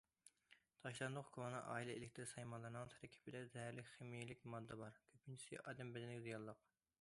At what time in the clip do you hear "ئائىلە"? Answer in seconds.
1.73-1.97